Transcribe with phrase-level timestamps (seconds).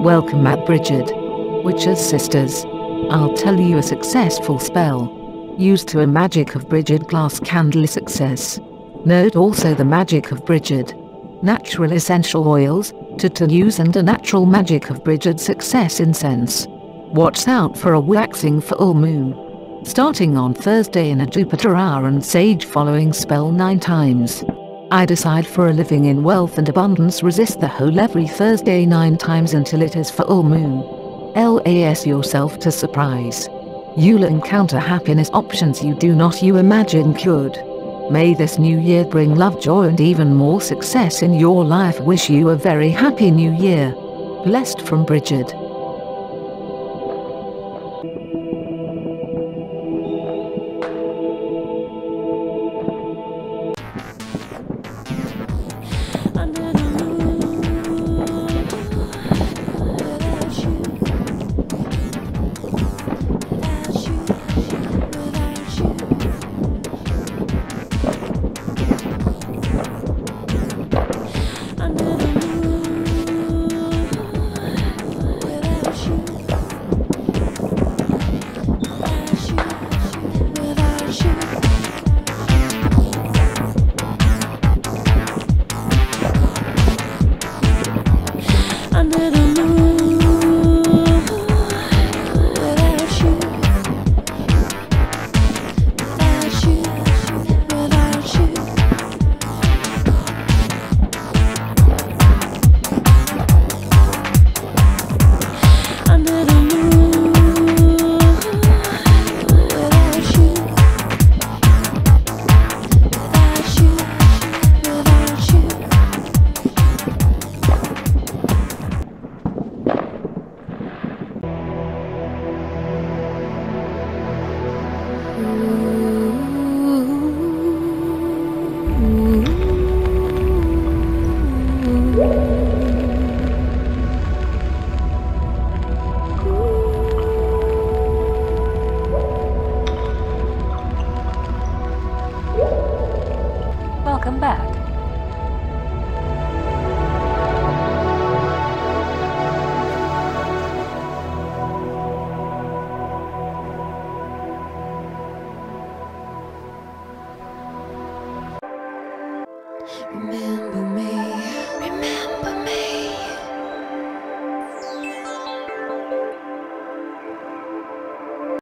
[0.00, 1.10] Welcome at Bridget.
[1.64, 2.64] Witches Sisters.
[3.10, 5.12] I'll tell you a successful spell.
[5.58, 8.60] Used to a magic of Bridget glass candle success.
[9.04, 10.94] Note also the magic of Bridget.
[11.42, 16.68] Natural essential oils, to to use and a natural magic of Bridget success incense.
[16.68, 19.34] Watch out for a waxing full moon.
[19.84, 24.44] Starting on Thursday in a Jupiter hour and sage following spell 9 times.
[24.90, 29.18] I decide for a living in wealth and abundance resist the whole every Thursday 9
[29.18, 30.80] times until it is full moon.
[31.34, 33.50] LAS yourself to surprise.
[33.98, 37.62] You'll encounter happiness options you do not you imagine could.
[38.10, 42.00] May this new year bring love, joy and even more success in your life.
[42.00, 43.92] Wish you a very happy new year.
[44.44, 45.52] Blessed from Brigid.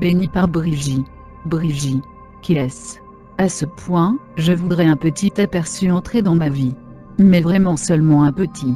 [0.00, 1.04] Béni par Brigie.
[1.44, 2.00] Brigie.
[2.40, 2.98] Qui est-ce?
[3.36, 6.74] À ce point, je voudrais un petit aperçu entrer dans ma vie.
[7.18, 8.74] Mais vraiment seulement un petit.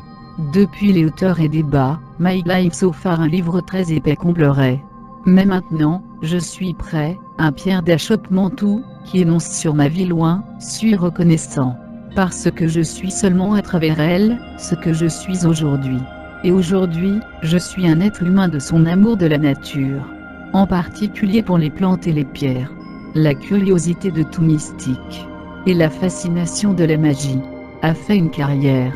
[0.52, 4.82] Depuis les hauteurs et des bas, My Life So Far un livre très épais comblerait.
[5.24, 10.44] Mais maintenant, je suis prêt, un pierre d'achoppement tout, qui énonce sur ma vie loin,
[10.58, 11.76] suis reconnaissant.
[12.14, 16.00] Parce que je suis seulement à travers elle, ce que je suis aujourd'hui.
[16.44, 20.04] Et aujourd'hui, je suis un être humain de son amour de la nature.
[20.52, 22.72] En particulier pour les plantes et les pierres.
[23.14, 25.28] La curiosité de tout mystique.
[25.66, 27.38] Et la fascination de la magie.
[27.82, 28.92] A fait une carrière.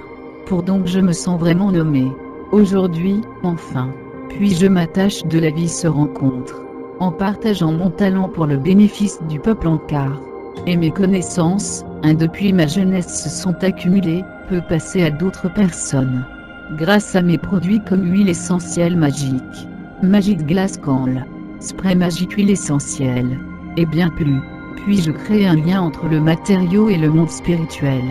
[0.47, 2.11] Pour donc je me sens vraiment nommé.
[2.51, 3.91] Aujourd'hui, enfin.
[4.29, 6.61] Puis je m'attache de la vie se rencontre.
[6.99, 10.21] En partageant mon talent pour le bénéfice du peuple en quart.
[10.67, 16.25] Et mes connaissances, hein, depuis ma jeunesse se sont accumulées, peut passer à d'autres personnes
[16.73, 19.69] grâce à mes produits comme huile essentielle magique,
[20.03, 21.25] magique glace call,
[21.61, 23.39] spray magique huile essentielle,
[23.77, 24.41] et bien plus.
[24.77, 28.03] Puis-je créer un lien entre le matériau et le monde spirituel?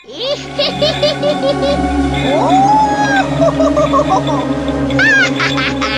[2.32, 2.96] oh!